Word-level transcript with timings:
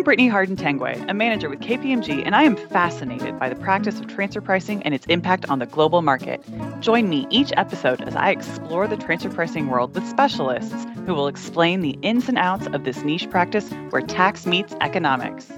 I'm 0.00 0.04
Brittany 0.04 0.28
Harden 0.28 0.56
Tangway, 0.56 0.98
a 1.08 1.12
manager 1.12 1.50
with 1.50 1.60
KPMG, 1.60 2.22
and 2.24 2.34
I 2.34 2.44
am 2.44 2.56
fascinated 2.56 3.38
by 3.38 3.50
the 3.50 3.54
practice 3.54 4.00
of 4.00 4.06
transfer 4.06 4.40
pricing 4.40 4.82
and 4.82 4.94
its 4.94 5.04
impact 5.08 5.50
on 5.50 5.58
the 5.58 5.66
global 5.66 6.00
market. 6.00 6.42
Join 6.80 7.10
me 7.10 7.26
each 7.28 7.52
episode 7.58 8.00
as 8.00 8.16
I 8.16 8.30
explore 8.30 8.88
the 8.88 8.96
transfer 8.96 9.28
pricing 9.28 9.66
world 9.66 9.94
with 9.94 10.08
specialists 10.08 10.86
who 11.04 11.12
will 11.12 11.28
explain 11.28 11.82
the 11.82 11.98
ins 12.00 12.30
and 12.30 12.38
outs 12.38 12.66
of 12.68 12.84
this 12.84 13.02
niche 13.02 13.28
practice 13.28 13.70
where 13.90 14.00
tax 14.00 14.46
meets 14.46 14.74
economics. 14.80 15.52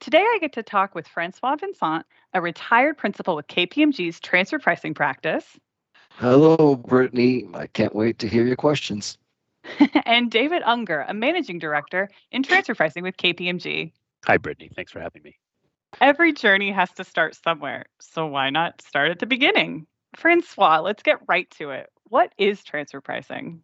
Today, 0.00 0.24
I 0.24 0.38
get 0.40 0.52
to 0.54 0.64
talk 0.64 0.96
with 0.96 1.06
Francois 1.06 1.54
Vincent, 1.54 2.06
a 2.34 2.40
retired 2.40 2.98
principal 2.98 3.36
with 3.36 3.46
KPMG's 3.46 4.18
transfer 4.18 4.58
pricing 4.58 4.92
practice. 4.92 5.56
Hello, 6.14 6.74
Brittany. 6.74 7.46
I 7.54 7.68
can't 7.68 7.94
wait 7.94 8.18
to 8.18 8.28
hear 8.28 8.44
your 8.44 8.56
questions. 8.56 9.18
and 10.06 10.30
David 10.30 10.62
Unger, 10.64 11.04
a 11.06 11.14
managing 11.14 11.58
director 11.58 12.10
in 12.30 12.42
transfer 12.42 12.74
pricing 12.74 13.02
with 13.02 13.16
KPMG. 13.16 13.92
Hi, 14.26 14.36
Brittany. 14.36 14.70
Thanks 14.74 14.92
for 14.92 15.00
having 15.00 15.22
me. 15.22 15.36
Every 16.00 16.32
journey 16.32 16.70
has 16.70 16.90
to 16.92 17.04
start 17.04 17.36
somewhere. 17.42 17.86
So 18.00 18.26
why 18.26 18.50
not 18.50 18.80
start 18.82 19.10
at 19.10 19.18
the 19.18 19.26
beginning? 19.26 19.86
Francois, 20.16 20.80
let's 20.80 21.02
get 21.02 21.18
right 21.28 21.50
to 21.58 21.70
it. 21.70 21.90
What 22.04 22.32
is 22.38 22.62
transfer 22.62 23.00
pricing? 23.00 23.62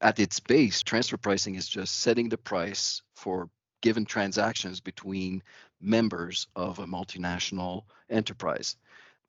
At 0.00 0.18
its 0.18 0.40
base, 0.40 0.82
transfer 0.82 1.16
pricing 1.16 1.54
is 1.54 1.68
just 1.68 2.00
setting 2.00 2.28
the 2.28 2.36
price 2.38 3.02
for 3.14 3.48
given 3.80 4.04
transactions 4.04 4.80
between 4.80 5.42
members 5.80 6.46
of 6.56 6.78
a 6.78 6.86
multinational 6.86 7.82
enterprise 8.08 8.76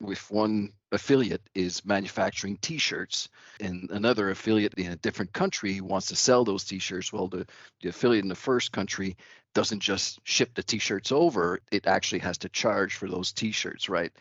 if 0.00 0.30
one 0.30 0.72
affiliate 0.92 1.42
is 1.54 1.84
manufacturing 1.84 2.58
t-shirts 2.60 3.28
and 3.60 3.90
another 3.90 4.30
affiliate 4.30 4.74
in 4.74 4.92
a 4.92 4.96
different 4.96 5.32
country 5.32 5.80
wants 5.80 6.08
to 6.08 6.16
sell 6.16 6.44
those 6.44 6.64
t-shirts. 6.64 7.12
Well 7.12 7.28
the, 7.28 7.46
the 7.82 7.88
affiliate 7.88 8.24
in 8.24 8.28
the 8.28 8.34
first 8.34 8.72
country 8.72 9.16
doesn't 9.54 9.80
just 9.80 10.20
ship 10.24 10.54
the 10.54 10.62
t-shirts 10.62 11.12
over 11.12 11.60
it 11.72 11.86
actually 11.86 12.20
has 12.20 12.38
to 12.38 12.48
charge 12.48 12.94
for 12.94 13.08
those 13.08 13.32
t-shirts 13.32 13.88
right? 13.88 14.12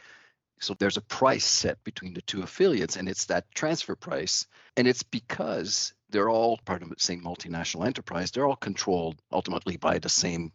So 0.62 0.74
there's 0.80 0.98
a 0.98 1.02
price 1.02 1.46
set 1.46 1.84
between 1.84 2.14
the 2.14 2.22
two 2.22 2.42
affiliates 2.42 2.96
and 2.96 3.10
it's 3.10 3.26
that 3.26 3.46
transfer 3.54 3.96
price 3.96 4.48
and 4.78 4.88
it's 4.88 5.04
because 5.04 5.94
they're 6.10 6.30
all 6.30 6.58
part 6.66 6.82
of 6.82 6.90
the 6.90 6.96
same 6.98 7.22
multinational 7.22 7.86
enterprise. 7.86 8.32
They're 8.32 8.46
all 8.48 8.56
controlled 8.56 9.22
ultimately 9.32 9.78
by 9.78 10.00
the 10.00 10.10
same 10.10 10.54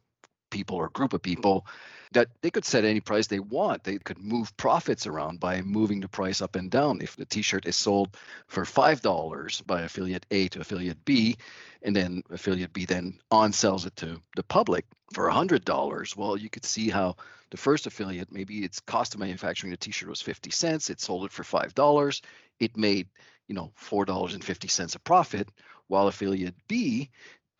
people 0.51 0.77
or 0.77 0.89
group 0.89 1.13
of 1.13 1.23
people 1.23 1.67
that 2.13 2.29
they 2.43 2.51
could 2.51 2.65
set 2.65 2.85
any 2.85 3.01
price 3.01 3.27
they 3.27 3.39
want. 3.39 3.85
They 3.85 3.99
could 3.99 4.19
move 4.19 4.57
profits 4.57 5.07
around 5.07 5.39
by 5.39 5.63
moving 5.63 6.01
the 6.01 6.09
price 6.09 6.43
up 6.43 6.57
and 6.57 6.71
down. 6.71 7.01
If 7.01 7.17
the 7.17 7.25
t-shirt 7.25 7.67
is 7.67 7.77
sold 7.77 8.17
for 8.49 8.65
$5 8.65 9.67
by 9.67 9.83
affiliate 9.83 10.27
A 10.31 10.49
to 10.49 10.61
affiliate 10.61 11.05
B, 11.05 11.37
and 11.83 11.95
then 11.95 12.23
affiliate 12.31 12.73
B 12.73 12.85
then 12.85 13.19
on 13.31 13.53
sells 13.53 13.87
it 13.87 13.97
to 13.97 14.21
the 14.37 14.43
public 14.43 14.85
for 15.15 15.31
$100, 15.31 16.17
well, 16.17 16.37
you 16.37 16.51
could 16.51 16.65
see 16.65 16.91
how 16.91 17.17
the 17.51 17.57
first 17.57 17.87
affiliate, 17.87 18.33
maybe 18.33 18.65
its 18.65 18.81
cost 18.81 19.15
of 19.15 19.21
manufacturing 19.21 19.71
the 19.71 19.77
t-shirt 19.77 20.09
was 20.09 20.23
50 20.23 20.51
cents. 20.51 20.91
It 20.91 21.01
sold 21.01 21.25
it 21.25 21.33
for 21.33 21.43
$5. 21.43 22.21
It 22.59 22.77
made, 22.77 23.09
you 23.47 23.55
know, 23.55 23.73
$4.50 23.81 24.95
a 24.95 24.99
profit, 25.01 25.49
while 25.87 26.07
affiliate 26.07 26.55
B 26.69 27.11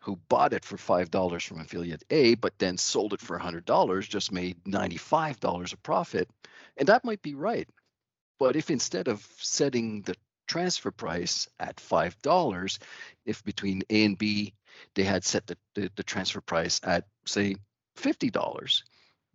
who 0.01 0.19
bought 0.29 0.53
it 0.53 0.65
for 0.65 0.77
$5 0.77 1.47
from 1.47 1.59
affiliate 1.59 2.03
A, 2.09 2.35
but 2.35 2.57
then 2.57 2.77
sold 2.77 3.13
it 3.13 3.21
for 3.21 3.39
$100, 3.39 4.09
just 4.09 4.31
made 4.31 4.61
$95 4.65 5.73
a 5.73 5.77
profit. 5.77 6.27
And 6.75 6.87
that 6.87 7.05
might 7.05 7.21
be 7.21 7.35
right. 7.35 7.69
But 8.39 8.55
if 8.55 8.71
instead 8.71 9.07
of 9.07 9.27
setting 9.37 10.01
the 10.01 10.15
transfer 10.47 10.89
price 10.89 11.47
at 11.59 11.75
$5, 11.75 12.79
if 13.25 13.43
between 13.43 13.83
A 13.91 14.05
and 14.05 14.17
B, 14.17 14.53
they 14.95 15.03
had 15.03 15.23
set 15.23 15.45
the, 15.45 15.57
the, 15.75 15.91
the 15.95 16.03
transfer 16.03 16.41
price 16.41 16.81
at, 16.83 17.05
say, 17.25 17.55
$50, 17.97 18.81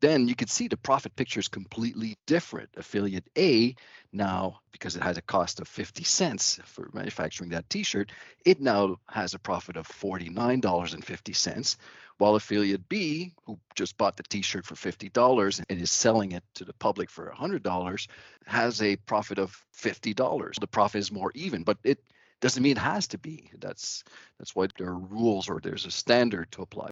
then 0.01 0.29
you 0.29 0.35
can 0.35 0.49
see 0.49 0.69
the 0.69 0.77
profit 0.77 1.17
picture 1.17 1.41
is 1.41 1.49
completely 1.49 2.17
different. 2.27 2.69
Affiliate 2.77 3.29
A 3.39 3.75
now, 4.13 4.61
because 4.73 4.97
it 4.97 5.03
has 5.03 5.17
a 5.17 5.23
cost 5.23 5.61
of 5.61 5.69
50 5.69 6.05
cents 6.05 6.61
for 6.65 6.91
manufacturing 6.93 7.51
that 7.51 7.69
t-shirt, 7.71 8.13
it 8.45 8.61
now 8.61 8.97
has 9.09 9.35
a 9.35 9.39
profit 9.39 9.77
of 9.77 9.89
$49.50, 9.89 11.77
while 12.19 12.35
affiliate 12.35 12.89
B, 12.89 13.35
who 13.45 13.59
just 13.75 13.97
bought 13.97 14.17
the 14.17 14.23
t-shirt 14.23 14.65
for 14.67 14.75
$50 14.75 15.65
and 15.69 15.81
is 15.81 15.91
selling 15.91 16.33
it 16.33 16.45
to 16.55 16.65
the 16.65 16.75
public 16.75 17.11
for 17.11 17.33
$100, 17.37 18.07
has 18.47 18.83
a 18.83 18.97
profit 18.97 19.39
of 19.39 19.65
$50. 19.77 20.61
The 20.61 20.67
profit 20.67 20.99
is 21.01 21.13
more 21.13 21.33
even, 21.35 21.63
but 21.63 21.79
it 21.85 21.99
doesn't 22.41 22.63
mean 22.63 22.77
it 22.77 22.81
has 22.81 23.09
to 23.09 23.19
be. 23.19 23.51
That's 23.59 24.05
that's 24.39 24.55
why 24.55 24.69
there 24.77 24.89
are 24.89 24.99
rules 24.99 25.49
or 25.49 25.61
there's 25.61 25.87
a 25.87 25.91
standard 25.91 26.53
to 26.53 26.63
apply. 26.63 26.91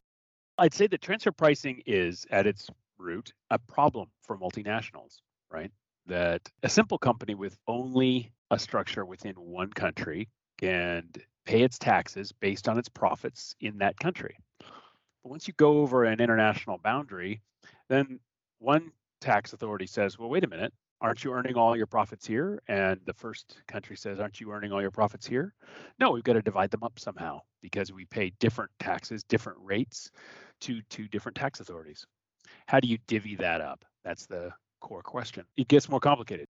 I'd 0.57 0.73
say 0.73 0.87
that 0.87 1.03
transfer 1.03 1.33
pricing 1.33 1.83
is 1.87 2.27
at 2.31 2.47
its 2.47 2.71
root 2.99 3.33
a 3.51 3.59
problem 3.59 4.09
for 4.23 4.39
multinationals, 4.39 5.19
right? 5.51 5.71
That 6.07 6.43
a 6.63 6.69
simple 6.69 6.99
company 6.99 7.35
with 7.35 7.57
only 7.67 8.33
a 8.51 8.59
structure 8.59 9.05
within 9.05 9.35
one 9.35 9.71
country 9.73 10.29
can 10.59 11.09
pay 11.45 11.63
its 11.63 11.79
taxes 11.79 12.33
based 12.33 12.69
on 12.69 12.79
its 12.79 12.89
profits 12.89 13.55
in 13.61 13.79
that 13.79 13.99
country. 13.99 14.37
But 14.61 15.31
once 15.31 15.49
you 15.49 15.55
go 15.57 15.79
over 15.79 16.05
an 16.05 16.21
international 16.21 16.79
boundary, 16.79 17.43
then 17.89 18.21
one 18.59 18.93
tax 19.21 19.53
authority 19.53 19.87
says, 19.87 20.19
well, 20.19 20.29
wait 20.29 20.45
a 20.45 20.49
minute, 20.49 20.73
aren't 21.01 21.25
you 21.25 21.33
earning 21.33 21.57
all 21.57 21.77
your 21.77 21.87
profits 21.87 22.27
here? 22.27 22.63
And 22.69 23.01
the 23.07 23.13
first 23.15 23.59
country 23.67 23.97
says, 23.97 24.21
aren't 24.21 24.41
you 24.41 24.53
earning 24.53 24.73
all 24.73 24.83
your 24.83 24.91
profits 24.91 25.27
here? 25.27 25.55
No, 25.99 26.11
we've 26.11 26.25
got 26.25 26.35
to 26.35 26.43
divide 26.43 26.71
them 26.71 26.83
up 26.83 26.99
somehow 26.99 27.41
because 27.63 27.93
we 27.93 28.05
pay 28.07 28.33
different 28.41 28.71
taxes, 28.79 29.25
different 29.25 29.59
rates 29.61 30.11
to 30.63 30.81
to 30.91 31.09
different 31.09 31.37
tax 31.37 31.61
authorities. 31.61 32.07
How 32.67 32.81
do 32.81 32.89
you 32.89 32.99
divvy 33.07 33.37
that 33.37 33.61
up? 33.61 33.85
That's 34.05 34.27
the 34.27 34.53
core 34.81 35.03
question. 35.03 35.45
It 35.57 35.69
gets 35.69 35.89
more 35.89 36.01
complicated. 36.01 36.47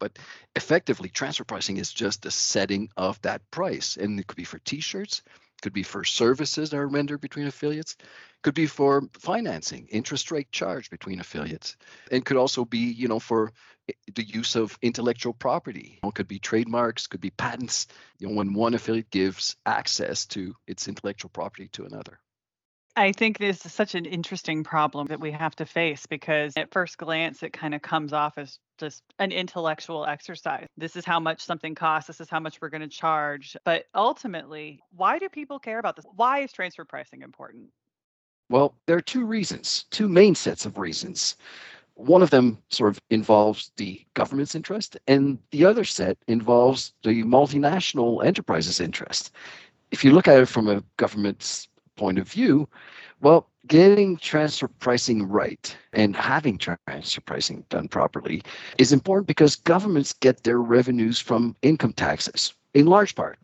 But 0.00 0.18
effectively, 0.56 1.08
transfer 1.08 1.44
pricing 1.44 1.76
is 1.76 1.92
just 1.92 2.22
the 2.22 2.30
setting 2.32 2.88
of 2.96 3.22
that 3.22 3.48
price. 3.52 3.96
And 3.96 4.18
it 4.18 4.26
could 4.26 4.36
be 4.36 4.44
for 4.44 4.58
t 4.58 4.80
shirts, 4.80 5.22
could 5.62 5.72
be 5.72 5.84
for 5.84 6.02
services 6.02 6.70
that 6.70 6.76
are 6.76 6.88
rendered 6.88 7.20
between 7.20 7.46
affiliates, 7.46 7.96
could 8.42 8.54
be 8.54 8.66
for 8.66 9.08
financing, 9.12 9.86
interest 9.90 10.32
rate 10.32 10.50
charge 10.50 10.90
between 10.90 11.20
affiliates, 11.20 11.76
and 12.10 12.24
could 12.24 12.36
also 12.36 12.64
be, 12.64 12.78
you 12.78 13.06
know, 13.06 13.20
for 13.20 13.52
eh, 13.88 13.92
the 14.16 14.24
use 14.24 14.56
of 14.56 14.76
intellectual 14.82 15.32
property. 15.32 16.00
It 16.02 16.14
could 16.14 16.26
be 16.26 16.40
trademarks, 16.40 17.06
could 17.06 17.20
be 17.20 17.30
patents, 17.30 17.86
you 18.18 18.28
know, 18.28 18.34
when 18.34 18.54
one 18.54 18.74
affiliate 18.74 19.10
gives 19.10 19.56
access 19.64 20.26
to 20.26 20.56
its 20.66 20.88
intellectual 20.88 21.30
property 21.30 21.68
to 21.74 21.84
another. 21.84 22.18
I 22.94 23.12
think 23.12 23.38
this 23.38 23.64
is 23.64 23.72
such 23.72 23.94
an 23.94 24.04
interesting 24.04 24.62
problem 24.62 25.06
that 25.06 25.20
we 25.20 25.30
have 25.30 25.56
to 25.56 25.64
face 25.64 26.04
because 26.04 26.52
at 26.56 26.70
first 26.72 26.98
glance, 26.98 27.42
it 27.42 27.52
kind 27.52 27.74
of 27.74 27.80
comes 27.80 28.12
off 28.12 28.36
as 28.36 28.58
just 28.78 29.02
an 29.18 29.32
intellectual 29.32 30.04
exercise. 30.04 30.66
This 30.76 30.94
is 30.94 31.04
how 31.04 31.18
much 31.18 31.40
something 31.40 31.74
costs. 31.74 32.06
This 32.06 32.20
is 32.20 32.28
how 32.28 32.38
much 32.38 32.60
we're 32.60 32.68
going 32.68 32.82
to 32.82 32.88
charge. 32.88 33.56
But 33.64 33.86
ultimately, 33.94 34.80
why 34.94 35.18
do 35.18 35.30
people 35.30 35.58
care 35.58 35.78
about 35.78 35.96
this? 35.96 36.04
Why 36.16 36.40
is 36.40 36.52
transfer 36.52 36.84
pricing 36.84 37.22
important? 37.22 37.70
Well, 38.50 38.74
there 38.86 38.96
are 38.98 39.02
two 39.02 39.24
reasons, 39.24 39.86
two 39.90 40.08
main 40.08 40.34
sets 40.34 40.66
of 40.66 40.76
reasons. 40.76 41.36
One 41.94 42.22
of 42.22 42.28
them 42.28 42.58
sort 42.68 42.90
of 42.90 43.00
involves 43.08 43.72
the 43.76 44.04
government's 44.12 44.54
interest, 44.54 44.98
and 45.06 45.38
the 45.50 45.64
other 45.64 45.84
set 45.84 46.18
involves 46.28 46.92
the 47.02 47.22
multinational 47.22 48.22
enterprise's 48.22 48.80
interest. 48.80 49.30
If 49.90 50.04
you 50.04 50.10
look 50.12 50.28
at 50.28 50.40
it 50.40 50.46
from 50.46 50.68
a 50.68 50.82
government's 50.98 51.68
point 51.96 52.18
of 52.18 52.28
view, 52.28 52.68
well, 53.20 53.48
getting 53.68 54.16
transfer 54.16 54.68
pricing 54.68 55.28
right 55.28 55.76
and 55.92 56.16
having 56.16 56.58
transfer 56.58 57.20
pricing 57.20 57.64
done 57.70 57.88
properly 57.88 58.42
is 58.78 58.92
important 58.92 59.26
because 59.26 59.56
governments 59.56 60.12
get 60.12 60.42
their 60.42 60.58
revenues 60.58 61.20
from 61.20 61.56
income 61.62 61.92
taxes 61.92 62.54
in 62.74 62.86
large 62.86 63.14
part. 63.14 63.38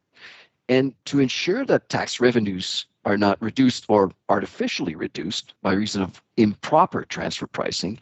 And 0.69 0.95
to 1.06 1.21
ensure 1.21 1.65
that 1.65 1.89
tax 1.89 2.21
revenues 2.21 2.87
are 3.05 3.17
not 3.17 3.41
reduced 3.41 3.87
or 3.89 4.12
artificially 4.29 4.94
reduced 4.94 5.55
by 5.62 5.73
reason 5.73 6.03
of 6.03 6.23
improper 6.37 7.05
transfer 7.05 7.47
pricing, 7.47 7.99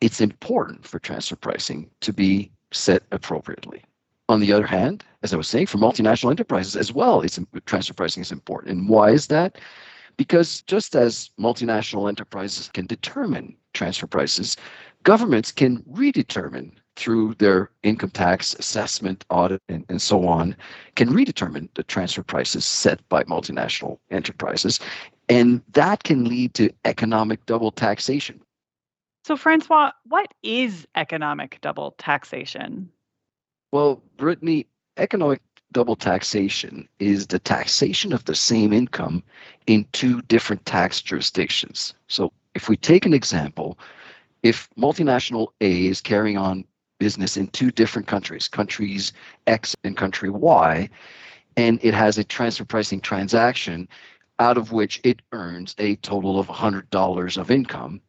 it's 0.00 0.20
important 0.20 0.86
for 0.86 0.98
transfer 0.98 1.36
pricing 1.36 1.88
to 2.00 2.12
be 2.12 2.50
set 2.72 3.02
appropriately. 3.10 3.82
On 4.30 4.38
the 4.38 4.52
other 4.52 4.66
hand, 4.66 5.02
as 5.24 5.34
I 5.34 5.36
was 5.36 5.48
saying, 5.48 5.66
for 5.66 5.78
multinational 5.78 6.30
enterprises 6.30 6.76
as 6.76 6.92
well, 6.92 7.20
it's 7.20 7.36
transfer 7.66 7.94
pricing 7.94 8.20
is 8.20 8.30
important. 8.30 8.78
And 8.78 8.88
why 8.88 9.10
is 9.10 9.26
that? 9.26 9.58
Because 10.16 10.62
just 10.62 10.94
as 10.94 11.30
multinational 11.36 12.08
enterprises 12.08 12.68
can 12.68 12.86
determine 12.86 13.56
transfer 13.74 14.06
prices, 14.06 14.56
governments 15.02 15.50
can 15.50 15.82
redetermine 15.82 16.70
through 16.94 17.34
their 17.40 17.72
income 17.82 18.10
tax 18.10 18.54
assessment, 18.54 19.24
audit, 19.30 19.60
and, 19.68 19.84
and 19.88 20.00
so 20.00 20.28
on, 20.28 20.54
can 20.94 21.08
redetermine 21.08 21.68
the 21.74 21.82
transfer 21.82 22.22
prices 22.22 22.64
set 22.64 23.00
by 23.08 23.24
multinational 23.24 23.98
enterprises. 24.12 24.78
And 25.28 25.60
that 25.72 26.04
can 26.04 26.22
lead 26.26 26.54
to 26.54 26.70
economic 26.84 27.44
double 27.46 27.72
taxation. 27.72 28.40
So, 29.24 29.36
Francois, 29.36 29.90
what 30.04 30.32
is 30.44 30.86
economic 30.94 31.58
double 31.62 31.96
taxation? 31.98 32.92
Well, 33.72 34.02
Brittany, 34.16 34.66
economic 34.96 35.40
double 35.72 35.94
taxation 35.94 36.88
is 36.98 37.28
the 37.28 37.38
taxation 37.38 38.12
of 38.12 38.24
the 38.24 38.34
same 38.34 38.72
income 38.72 39.22
in 39.66 39.86
two 39.92 40.22
different 40.22 40.64
tax 40.66 41.00
jurisdictions. 41.00 41.94
So 42.08 42.32
if 42.54 42.68
we 42.68 42.76
take 42.76 43.06
an 43.06 43.14
example, 43.14 43.78
if 44.42 44.68
multinational 44.76 45.48
A 45.60 45.86
is 45.86 46.00
carrying 46.00 46.36
on 46.36 46.64
business 46.98 47.36
in 47.36 47.46
two 47.48 47.70
different 47.70 48.08
countries, 48.08 48.48
countries 48.48 49.12
X 49.46 49.76
and 49.84 49.96
country 49.96 50.30
Y, 50.30 50.88
and 51.56 51.78
it 51.82 51.94
has 51.94 52.18
a 52.18 52.24
transfer 52.24 52.64
pricing 52.64 53.00
transaction 53.00 53.88
out 54.40 54.56
of 54.56 54.72
which 54.72 55.00
it 55.04 55.22
earns 55.32 55.74
a 55.78 55.96
total 55.96 56.40
of 56.40 56.48
$100 56.48 57.38
of 57.38 57.50
income. 57.50 58.00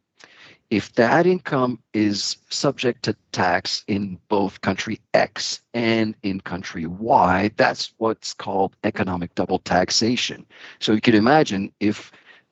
If 0.72 0.94
that 0.94 1.26
income 1.26 1.80
is 1.92 2.38
subject 2.48 3.02
to 3.02 3.14
tax 3.32 3.84
in 3.88 4.18
both 4.28 4.62
country 4.62 5.02
X 5.12 5.60
and 5.74 6.14
in 6.22 6.40
country 6.40 6.86
Y, 6.86 7.50
that's 7.58 7.92
what's 7.98 8.32
called 8.32 8.74
economic 8.82 9.34
double 9.34 9.58
taxation. 9.58 10.46
So 10.80 10.92
you 10.92 11.02
can 11.02 11.14
imagine 11.14 11.70
if 11.80 12.10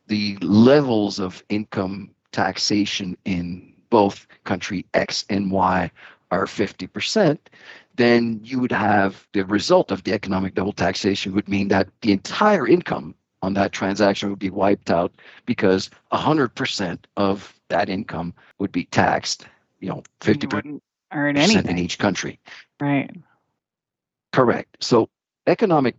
the 0.09 0.37
levels 0.43 1.19
of 1.19 1.43
income 1.49 2.11
taxation 2.31 3.17
in 3.25 3.73
both 3.89 4.27
country 4.45 4.85
X 4.93 5.25
and 5.31 5.51
Y 5.51 5.91
are 6.31 6.45
50%, 6.45 7.39
then 7.95 8.39
you 8.45 8.61
would 8.61 8.71
have 8.71 9.27
the 9.33 9.47
result 9.47 9.91
of 9.91 10.05
the 10.05 10.13
economic 10.13 10.55
double 10.55 10.75
taxation 10.75 11.35
would 11.35 11.49
mean 11.49 11.69
that 11.69 11.89
the 12.03 12.13
entire 12.13 12.69
income 12.69 13.15
on 13.41 13.55
that 13.55 13.73
transaction 13.73 14.29
would 14.29 14.39
be 14.39 14.51
wiped 14.51 14.91
out 14.91 15.11
because 15.47 15.89
100% 16.13 16.99
of 17.17 17.55
that 17.71 17.89
income 17.89 18.35
would 18.59 18.73
be 18.73 18.85
taxed, 18.85 19.47
you 19.81 19.89
know, 19.89 20.03
50% 20.21 20.81
earn 21.13 21.37
anything 21.37 21.71
in 21.71 21.79
each 21.79 21.99
country. 21.99 22.39
Right. 22.79 23.11
Correct. 24.33 24.77
So 24.81 25.09
economic 25.47 25.97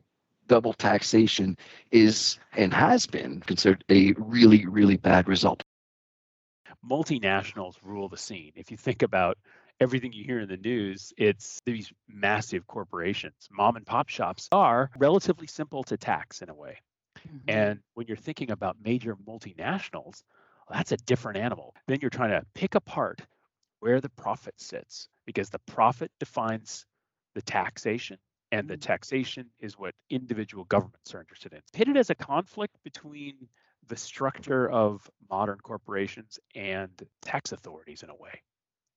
double 0.48 0.74
taxation 0.74 1.58
is 1.92 2.40
and 2.56 2.74
has 2.74 3.06
been 3.06 3.42
considered 3.42 3.84
a 3.90 4.14
really, 4.18 4.66
really 4.66 4.98
bad 4.98 5.28
result. 5.28 5.64
Multinationals 6.88 7.76
rule 7.84 8.10
the 8.10 8.18
scene. 8.18 8.52
If 8.56 8.72
you 8.72 8.78
think 8.78 9.02
about 9.02 9.38
everything 9.80 10.14
you 10.14 10.24
hear 10.24 10.40
in 10.40 10.50
the 10.50 10.58
news, 10.58 11.14
it's 11.18 11.60
these 11.66 11.92
massive 12.08 12.68
corporations. 12.68 13.50
Mom 13.52 13.76
and 13.76 13.86
pop 13.86 14.10
shops 14.10 14.48
are 14.52 14.90
relatively 14.98 15.48
simple 15.48 15.84
to 15.84 15.98
tax 15.98 16.42
in 16.42 16.50
a 16.50 16.54
way. 16.54 16.78
Mm-hmm. 17.28 17.50
And 17.50 17.80
when 17.94 18.08
you're 18.08 18.18
thinking 18.18 18.52
about 18.52 18.78
major 18.84 19.16
multinationals, 19.16 20.24
well, 20.24 20.24
that's 20.72 20.92
a 20.92 20.98
different 20.98 21.40
animal. 21.40 21.76
Then 21.88 22.00
you're 22.02 22.10
trying 22.10 22.32
to 22.32 22.46
pick 22.54 22.76
apart 22.76 23.22
where 23.80 24.00
the 24.00 24.10
profit 24.10 24.56
sits 24.58 25.08
because 25.26 25.50
the 25.50 25.60
profit 25.60 26.12
defines 26.20 26.86
the 27.36 27.42
taxation 27.42 28.18
and 28.52 28.68
the 28.68 28.76
mm-hmm. 28.76 28.82
taxation 28.82 29.48
is 29.60 29.78
what 29.78 29.96
individual 30.10 30.66
governments 30.66 31.14
are 31.16 31.20
interested 31.20 31.54
in. 31.54 31.60
Pitted 31.74 31.98
as 31.98 32.10
a 32.10 32.16
conflict 32.16 32.76
between 32.84 33.36
the 33.88 33.96
structure 33.96 34.70
of 34.70 35.10
modern 35.30 35.58
corporations 35.60 36.40
and 36.56 36.90
tax 37.22 37.52
authorities 37.52 38.04
in 38.04 38.10
a 38.10 38.16
way. 38.16 38.42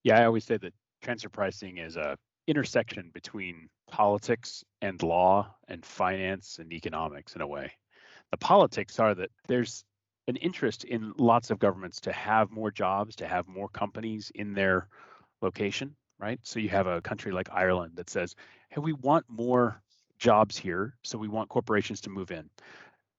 Yeah, 0.02 0.20
I 0.20 0.24
always 0.26 0.44
say 0.44 0.56
that 0.58 0.74
transfer 1.02 1.28
pricing 1.28 1.78
is 1.78 1.96
a 1.96 2.16
intersection 2.46 3.10
between 3.14 3.68
politics 3.90 4.64
and 4.82 5.02
law 5.02 5.54
and 5.68 5.84
finance 5.84 6.58
and 6.58 6.72
economics 6.72 7.34
in 7.34 7.40
a 7.40 7.46
way. 7.46 7.72
The 8.32 8.36
politics 8.36 8.98
are 8.98 9.14
that 9.14 9.30
there's 9.48 9.84
an 10.26 10.36
interest 10.36 10.84
in 10.84 11.12
lots 11.18 11.50
of 11.50 11.58
governments 11.58 12.00
to 12.00 12.12
have 12.12 12.50
more 12.50 12.70
jobs, 12.70 13.16
to 13.16 13.26
have 13.26 13.46
more 13.46 13.68
companies 13.68 14.32
in 14.34 14.54
their 14.54 14.88
location, 15.42 15.94
right? 16.18 16.40
So 16.42 16.60
you 16.60 16.70
have 16.70 16.86
a 16.86 17.00
country 17.00 17.32
like 17.32 17.48
Ireland 17.52 17.92
that 17.96 18.10
says, 18.10 18.34
hey, 18.70 18.80
we 18.80 18.92
want 18.92 19.26
more 19.28 19.82
jobs 20.18 20.56
here, 20.56 20.94
so 21.02 21.18
we 21.18 21.28
want 21.28 21.48
corporations 21.48 22.00
to 22.02 22.10
move 22.10 22.30
in. 22.30 22.48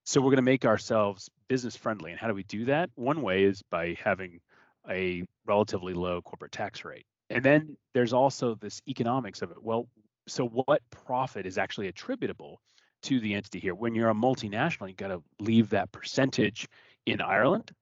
So 0.04 0.20
we're 0.20 0.30
going 0.30 0.36
to 0.36 0.42
make 0.42 0.64
ourselves 0.64 1.30
business 1.48 1.76
friendly. 1.76 2.10
And 2.10 2.20
how 2.20 2.28
do 2.28 2.34
we 2.34 2.44
do 2.44 2.66
that? 2.66 2.90
One 2.94 3.22
way 3.22 3.44
is 3.44 3.62
by 3.70 3.96
having 4.02 4.40
a 4.88 5.24
relatively 5.46 5.94
low 5.94 6.22
corporate 6.22 6.52
tax 6.52 6.84
rate. 6.84 7.06
And 7.30 7.44
then 7.44 7.76
there's 7.92 8.12
also 8.12 8.54
this 8.54 8.80
economics 8.88 9.42
of 9.42 9.50
it. 9.50 9.60
Well, 9.60 9.88
so 10.28 10.46
what 10.46 10.82
profit 10.90 11.46
is 11.46 11.58
actually 11.58 11.88
attributable 11.88 12.60
to 13.02 13.20
the 13.20 13.34
entity 13.34 13.58
here? 13.58 13.74
When 13.74 13.94
you're 13.94 14.10
a 14.10 14.14
multinational, 14.14 14.88
you've 14.88 14.96
got 14.96 15.08
to 15.08 15.22
leave 15.40 15.70
that 15.70 15.90
percentage 15.92 16.68
in 17.06 17.20
Ireland. 17.20 17.72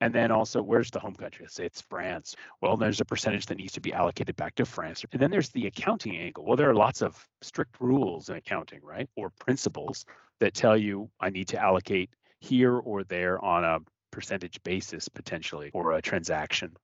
And 0.00 0.14
then 0.14 0.30
also, 0.30 0.60
where's 0.62 0.90
the 0.90 1.00
home 1.00 1.14
country? 1.14 1.44
Let's 1.44 1.54
say 1.54 1.64
it's 1.64 1.80
France. 1.80 2.36
Well, 2.60 2.76
there's 2.76 3.00
a 3.00 3.04
percentage 3.04 3.46
that 3.46 3.56
needs 3.56 3.72
to 3.72 3.80
be 3.80 3.92
allocated 3.92 4.36
back 4.36 4.54
to 4.56 4.66
France. 4.66 5.04
And 5.12 5.20
then 5.20 5.30
there's 5.30 5.50
the 5.50 5.66
accounting 5.66 6.16
angle. 6.16 6.44
Well, 6.44 6.56
there 6.56 6.68
are 6.68 6.74
lots 6.74 7.00
of 7.00 7.26
strict 7.42 7.80
rules 7.80 8.28
in 8.28 8.36
accounting, 8.36 8.80
right? 8.82 9.08
Or 9.16 9.30
principles 9.30 10.04
that 10.40 10.52
tell 10.52 10.76
you 10.76 11.10
I 11.20 11.30
need 11.30 11.48
to 11.48 11.58
allocate 11.58 12.10
here 12.40 12.76
or 12.76 13.04
there 13.04 13.42
on 13.42 13.64
a 13.64 13.78
percentage 14.10 14.62
basis 14.62 15.08
potentially 15.08 15.70
or 15.72 15.92
a 15.92 16.02
transaction. 16.02 16.76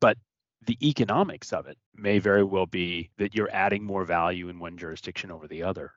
But 0.00 0.16
the 0.66 0.78
economics 0.88 1.52
of 1.52 1.66
it 1.66 1.76
may 1.94 2.18
very 2.20 2.44
well 2.44 2.66
be 2.66 3.10
that 3.18 3.34
you're 3.34 3.50
adding 3.52 3.84
more 3.84 4.04
value 4.04 4.48
in 4.48 4.58
one 4.58 4.78
jurisdiction 4.78 5.30
over 5.30 5.48
the 5.48 5.64
other. 5.64 5.92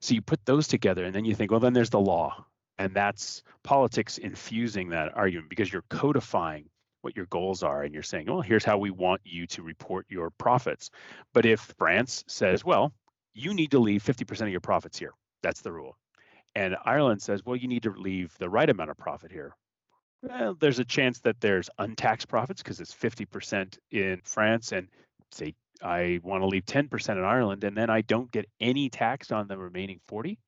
So 0.00 0.14
you 0.14 0.22
put 0.22 0.44
those 0.44 0.68
together 0.68 1.04
and 1.04 1.14
then 1.14 1.24
you 1.24 1.34
think, 1.34 1.50
well, 1.50 1.60
then 1.60 1.72
there's 1.72 1.90
the 1.90 2.00
law. 2.00 2.46
And 2.78 2.94
that's 2.94 3.42
politics 3.62 4.18
infusing 4.18 4.88
that 4.90 5.16
argument 5.16 5.50
because 5.50 5.72
you're 5.72 5.84
codifying 5.90 6.68
what 7.02 7.16
your 7.16 7.26
goals 7.26 7.62
are 7.62 7.82
and 7.82 7.92
you're 7.92 8.02
saying, 8.02 8.26
well, 8.26 8.40
here's 8.40 8.64
how 8.64 8.78
we 8.78 8.90
want 8.90 9.20
you 9.24 9.46
to 9.48 9.62
report 9.62 10.06
your 10.08 10.30
profits. 10.30 10.90
But 11.34 11.46
if 11.46 11.60
France 11.78 12.24
says, 12.28 12.64
well, 12.64 12.92
you 13.34 13.54
need 13.54 13.70
to 13.72 13.78
leave 13.78 14.02
50% 14.02 14.42
of 14.42 14.48
your 14.48 14.60
profits 14.60 14.98
here, 14.98 15.12
that's 15.42 15.62
the 15.62 15.72
rule. 15.72 15.96
And 16.54 16.76
Ireland 16.84 17.22
says, 17.22 17.44
well, 17.44 17.56
you 17.56 17.68
need 17.68 17.82
to 17.84 17.90
leave 17.90 18.36
the 18.38 18.48
right 18.48 18.68
amount 18.68 18.90
of 18.90 18.98
profit 18.98 19.32
here 19.32 19.54
well, 20.22 20.54
there's 20.58 20.78
a 20.78 20.84
chance 20.84 21.18
that 21.20 21.40
there's 21.40 21.68
untaxed 21.78 22.28
profits 22.28 22.62
because 22.62 22.80
it's 22.80 22.94
50% 22.94 23.78
in 23.90 24.20
France 24.24 24.72
and 24.72 24.88
say 25.32 25.54
I 25.82 26.20
want 26.22 26.42
to 26.42 26.46
leave 26.46 26.64
10% 26.64 27.10
in 27.10 27.24
Ireland 27.24 27.64
and 27.64 27.76
then 27.76 27.90
I 27.90 28.02
don't 28.02 28.30
get 28.30 28.48
any 28.60 28.88
tax 28.88 29.32
on 29.32 29.48
the 29.48 29.58
remaining 29.58 29.98
40. 30.04 30.38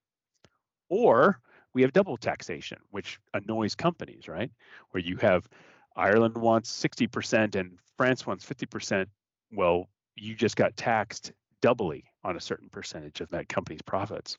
Or 0.88 1.41
we 1.75 1.82
have 1.82 1.93
double 1.93 2.17
taxation, 2.17 2.79
which 2.91 3.19
annoys 3.35 3.75
companies, 3.75 4.29
right? 4.29 4.50
Where 4.93 5.03
you 5.03 5.17
have 5.17 5.49
Ireland 5.97 6.38
wants 6.38 6.71
60% 6.82 7.56
and 7.56 7.79
France 7.97 8.26
wants 8.26 8.44
50%. 8.44 9.06
Well, 9.53 9.88
you 10.17 10.35
just 10.35 10.56
got 10.56 10.76
taxed 10.76 11.32
doubly 11.61 12.05
on 12.23 12.37
a 12.37 12.41
certain 12.41 12.69
percentage 12.69 13.21
of 13.21 13.31
that 13.31 13.49
company's 13.49 13.82
profits. 13.82 14.38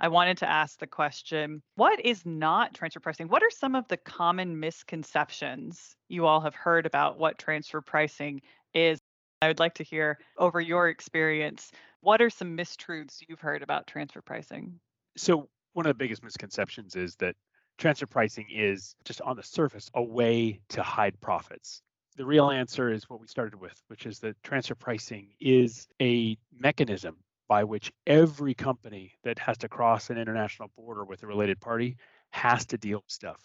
I 0.00 0.08
wanted 0.08 0.38
to 0.38 0.48
ask 0.50 0.78
the 0.78 0.86
question 0.86 1.62
what 1.76 2.04
is 2.04 2.26
not 2.26 2.74
transfer 2.74 3.00
pricing? 3.00 3.28
What 3.28 3.42
are 3.42 3.50
some 3.50 3.74
of 3.74 3.86
the 3.88 3.96
common 3.96 4.58
misconceptions 4.58 5.94
you 6.08 6.26
all 6.26 6.40
have 6.40 6.54
heard 6.54 6.86
about 6.86 7.18
what 7.18 7.38
transfer 7.38 7.80
pricing 7.80 8.42
is? 8.74 8.98
I 9.40 9.48
would 9.48 9.60
like 9.60 9.74
to 9.74 9.84
hear 9.84 10.18
over 10.38 10.60
your 10.60 10.88
experience. 10.88 11.70
What 12.00 12.20
are 12.22 12.30
some 12.30 12.56
mistruths 12.56 13.18
you've 13.28 13.40
heard 13.40 13.62
about 13.62 13.86
transfer 13.86 14.22
pricing? 14.22 14.80
So, 15.16 15.48
one 15.74 15.86
of 15.86 15.90
the 15.90 15.94
biggest 16.02 16.22
misconceptions 16.22 16.96
is 16.96 17.14
that 17.16 17.36
transfer 17.78 18.06
pricing 18.06 18.46
is 18.50 18.96
just 19.04 19.20
on 19.20 19.36
the 19.36 19.42
surface 19.42 19.90
a 19.94 20.02
way 20.02 20.60
to 20.70 20.82
hide 20.82 21.20
profits. 21.20 21.82
The 22.16 22.24
real 22.24 22.50
answer 22.50 22.92
is 22.92 23.10
what 23.10 23.20
we 23.20 23.26
started 23.26 23.60
with, 23.60 23.80
which 23.88 24.06
is 24.06 24.20
that 24.20 24.40
transfer 24.42 24.76
pricing 24.76 25.34
is 25.40 25.88
a 26.00 26.38
mechanism 26.52 27.16
by 27.48 27.64
which 27.64 27.92
every 28.06 28.54
company 28.54 29.12
that 29.24 29.38
has 29.38 29.58
to 29.58 29.68
cross 29.68 30.10
an 30.10 30.18
international 30.18 30.70
border 30.76 31.04
with 31.04 31.22
a 31.24 31.26
related 31.26 31.60
party 31.60 31.96
has 32.30 32.64
to 32.66 32.78
deal 32.78 32.98
with 32.98 33.12
stuff. 33.12 33.40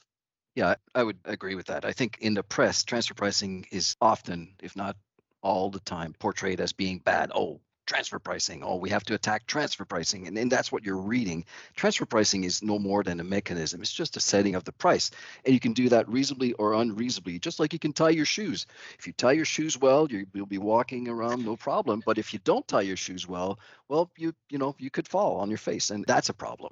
Yeah, 0.56 0.76
I 0.94 1.04
would 1.04 1.18
agree 1.26 1.56
with 1.56 1.68
that. 1.68 1.84
I 1.84 1.94
think 1.94 2.18
in 2.22 2.34
the 2.34 2.44
press, 2.44 2.84
transfer 2.84 3.14
pricing 3.14 3.66
is 3.72 3.96
often, 4.02 4.56
if 4.62 4.76
not 4.76 4.96
all 5.42 5.70
the 5.70 5.80
time, 5.80 6.14
portrayed 6.20 6.62
as 6.62 6.74
being 6.74 7.00
bad. 7.00 7.32
Oh, 7.34 7.62
transfer 7.90 8.20
pricing. 8.20 8.64
Oh, 8.64 8.76
we 8.76 8.92
have 8.92 9.04
to 9.06 9.16
attack 9.16 9.48
transfer 9.48 9.84
pricing. 9.84 10.28
And, 10.28 10.38
and 10.38 10.52
that's 10.52 10.72
what 10.72 10.86
you're 10.86 10.96
reading. 10.96 11.44
Transfer 11.76 12.06
pricing 12.06 12.44
is 12.44 12.62
no 12.62 12.78
more 12.78 13.04
than 13.04 13.20
a 13.20 13.24
mechanism, 13.24 13.82
it's 13.82 13.92
just 13.92 14.16
a 14.16 14.20
setting 14.20 14.54
of 14.54 14.64
the 14.64 14.72
price. 14.72 15.10
And 15.44 15.54
you 15.56 15.60
can 15.60 15.74
do 15.74 15.90
that 15.90 16.08
reasonably 16.08 16.54
or 16.54 16.76
unreasonably, 16.76 17.40
just 17.40 17.60
like 17.60 17.74
you 17.74 17.80
can 17.80 17.94
tie 17.94 18.12
your 18.12 18.26
shoes. 18.26 18.68
If 19.00 19.08
you 19.08 19.14
tie 19.14 19.32
your 19.32 19.46
shoes 19.46 19.76
well, 19.76 20.08
you, 20.10 20.28
will 20.36 20.46
be 20.46 20.60
walking 20.60 21.08
around 21.08 21.44
no 21.44 21.56
problem. 21.56 22.04
But 22.06 22.20
if 22.20 22.32
you 22.32 22.40
don't 22.44 22.68
tie 22.68 22.82
your 22.82 22.96
shoes 22.96 23.28
well, 23.28 23.60
well, 23.88 24.12
you 24.16 24.34
you 24.50 24.60
know, 24.60 24.76
you 24.78 24.92
could 24.92 25.08
fall 25.08 25.38
on 25.38 25.50
your 25.50 25.58
face, 25.58 25.90
and 25.90 26.06
that's 26.06 26.30
a 26.30 26.34
problem 26.34 26.72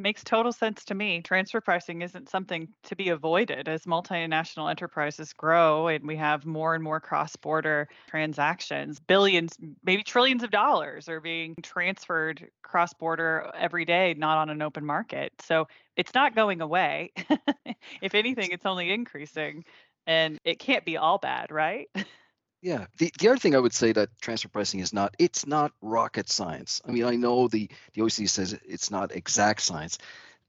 makes 0.00 0.24
total 0.24 0.52
sense 0.52 0.84
to 0.86 0.94
me. 0.94 1.20
Transfer 1.22 1.60
pricing 1.60 2.02
isn't 2.02 2.28
something 2.28 2.68
to 2.84 2.96
be 2.96 3.10
avoided 3.10 3.68
as 3.68 3.84
multinational 3.84 4.70
enterprises 4.70 5.32
grow 5.32 5.88
and 5.88 6.06
we 6.06 6.16
have 6.16 6.46
more 6.46 6.74
and 6.74 6.82
more 6.82 7.00
cross 7.00 7.36
border 7.36 7.88
transactions. 8.08 8.98
Billions, 8.98 9.56
maybe 9.84 10.02
trillions 10.02 10.42
of 10.42 10.50
dollars 10.50 11.08
are 11.08 11.20
being 11.20 11.54
transferred 11.62 12.48
cross 12.62 12.92
border 12.94 13.50
every 13.56 13.84
day, 13.84 14.14
not 14.16 14.38
on 14.38 14.50
an 14.50 14.62
open 14.62 14.84
market. 14.84 15.32
So 15.40 15.68
it's 15.96 16.14
not 16.14 16.34
going 16.34 16.60
away. 16.60 17.12
if 18.02 18.14
anything, 18.14 18.50
it's 18.50 18.66
only 18.66 18.90
increasing 18.92 19.64
and 20.06 20.38
it 20.44 20.58
can't 20.58 20.84
be 20.84 20.96
all 20.96 21.18
bad, 21.18 21.50
right? 21.50 21.88
Yeah. 22.62 22.86
The, 22.98 23.12
the 23.18 23.28
other 23.28 23.38
thing 23.38 23.54
I 23.54 23.58
would 23.58 23.72
say 23.72 23.92
that 23.92 24.10
transfer 24.20 24.48
pricing 24.48 24.80
is 24.80 24.92
not, 24.92 25.14
it's 25.18 25.46
not 25.46 25.72
rocket 25.80 26.28
science. 26.28 26.80
I 26.86 26.90
mean, 26.90 27.04
I 27.04 27.16
know 27.16 27.48
the, 27.48 27.70
the 27.94 28.02
OECD 28.02 28.28
says 28.28 28.58
it's 28.66 28.90
not 28.90 29.14
exact 29.14 29.62
science. 29.62 29.98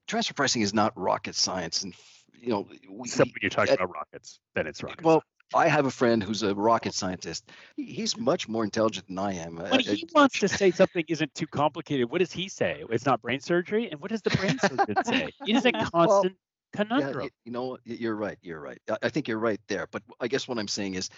Transfer 0.08 0.34
pricing 0.34 0.62
is 0.62 0.74
not 0.74 0.98
rocket 0.98 1.36
science. 1.36 1.84
And, 1.84 1.94
you 2.34 2.50
know, 2.50 2.68
we, 2.90 3.08
Except 3.08 3.30
when 3.30 3.40
you're 3.42 3.50
talking 3.50 3.74
at, 3.74 3.80
about 3.80 3.94
rockets, 3.94 4.40
then 4.56 4.68
it's 4.68 4.84
rocket 4.84 5.04
Well, 5.04 5.16
science. 5.16 5.26
I 5.54 5.68
have 5.68 5.86
a 5.86 5.92
friend 5.92 6.24
who's 6.24 6.44
a 6.44 6.56
rocket 6.56 6.94
scientist. 6.94 7.50
He's 7.76 8.18
much 8.18 8.48
more 8.48 8.64
intelligent 8.64 9.08
than 9.08 9.20
I 9.20 9.34
am. 9.34 9.58
When 9.58 9.74
uh, 9.74 9.78
he 9.80 10.04
uh, 10.04 10.08
wants 10.16 10.40
to 10.40 10.48
say 10.48 10.72
something 10.72 11.04
isn't 11.10 11.36
too 11.36 11.48
complicated, 11.48 12.10
what 12.10 12.20
does 12.20 12.32
he 12.32 12.48
say? 12.48 12.84
It's 12.90 13.06
not 13.06 13.22
brain 13.22 13.42
surgery? 13.42 13.92
And 13.92 14.00
what 14.00 14.12
does 14.12 14.22
the 14.22 14.30
brain 14.30 14.58
surgeon 14.60 15.04
say? 15.04 15.30
It 15.46 15.56
is 15.56 15.66
a 15.66 15.72
constant 15.92 15.98
well, 16.08 16.30
conundrum. 16.74 17.24
Yeah, 17.24 17.30
you 17.44 17.52
know, 17.52 17.78
you're 17.84 18.16
right. 18.16 18.38
You're 18.42 18.62
right. 18.62 18.80
I 19.02 19.10
think 19.10 19.28
you're 19.28 19.40
right 19.40 19.60
there. 19.68 19.88
But 19.92 20.04
I 20.22 20.30
guess 20.30 20.48
what 20.48 20.58
I'm 20.58 20.70
saying 20.70 20.96
is 20.96 21.10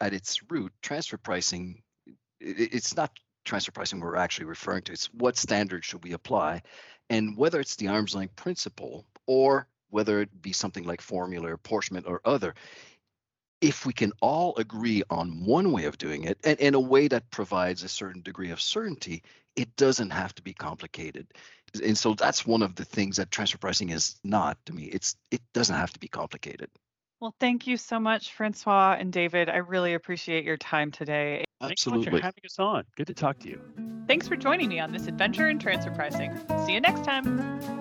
at 0.00 0.14
its 0.14 0.40
root, 0.50 0.72
transfer 0.82 1.16
pricing, 1.16 1.82
it's 2.40 2.96
not 2.96 3.10
transfer 3.44 3.72
pricing 3.72 4.00
we're 4.00 4.16
actually 4.16 4.46
referring 4.46 4.82
to. 4.82 4.92
It's 4.92 5.06
what 5.12 5.36
standard 5.36 5.84
should 5.84 6.04
we 6.04 6.12
apply, 6.12 6.62
and 7.08 7.36
whether 7.36 7.60
it's 7.60 7.76
the 7.76 7.88
arm's 7.88 8.14
length 8.14 8.36
principle 8.36 9.06
or 9.26 9.66
whether 9.90 10.20
it 10.20 10.42
be 10.42 10.52
something 10.52 10.84
like 10.84 11.00
formula, 11.00 11.52
apportionment, 11.52 12.06
or 12.06 12.20
other. 12.24 12.54
If 13.60 13.84
we 13.84 13.92
can 13.92 14.12
all 14.22 14.56
agree 14.56 15.02
on 15.10 15.44
one 15.44 15.72
way 15.72 15.84
of 15.84 15.98
doing 15.98 16.24
it 16.24 16.38
and 16.44 16.58
in 16.60 16.74
a 16.74 16.80
way 16.80 17.08
that 17.08 17.30
provides 17.30 17.82
a 17.82 17.88
certain 17.88 18.22
degree 18.22 18.50
of 18.50 18.60
certainty, 18.60 19.22
it 19.54 19.76
doesn't 19.76 20.10
have 20.10 20.34
to 20.36 20.42
be 20.42 20.54
complicated. 20.54 21.26
And 21.84 21.98
so 21.98 22.14
that's 22.14 22.46
one 22.46 22.62
of 22.62 22.74
the 22.74 22.84
things 22.84 23.16
that 23.16 23.30
transfer 23.30 23.58
pricing 23.58 23.90
is 23.90 24.18
not 24.24 24.56
to 24.66 24.72
me. 24.72 24.84
It's 24.84 25.16
it 25.30 25.42
doesn't 25.52 25.76
have 25.76 25.92
to 25.92 26.00
be 26.00 26.08
complicated. 26.08 26.70
Well, 27.20 27.34
thank 27.38 27.66
you 27.66 27.76
so 27.76 28.00
much, 28.00 28.32
Francois 28.32 28.96
and 28.98 29.12
David. 29.12 29.50
I 29.50 29.56
really 29.56 29.92
appreciate 29.92 30.44
your 30.44 30.56
time 30.56 30.90
today. 30.90 31.44
Thanks 31.60 31.82
so 31.82 31.90
much 31.90 32.04
for 32.08 32.18
having 32.18 32.44
us 32.44 32.58
on. 32.58 32.84
Good 32.96 33.08
to 33.08 33.14
talk 33.14 33.38
to 33.40 33.48
you. 33.48 33.60
Thanks 34.06 34.26
for 34.26 34.36
joining 34.36 34.70
me 34.70 34.80
on 34.80 34.92
this 34.92 35.06
adventure 35.06 35.48
in 35.48 35.58
transfer 35.58 35.90
pricing. 35.90 36.34
See 36.64 36.72
you 36.72 36.80
next 36.80 37.04
time. 37.04 37.79